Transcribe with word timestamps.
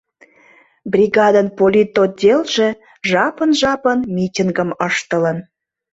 Бригадын 0.93 1.47
политотделже 1.57 2.67
жапын-жапын 3.09 3.99
митингым 4.15 4.69
ыштылын. 4.87 5.37